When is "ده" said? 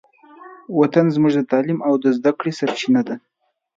3.07-3.15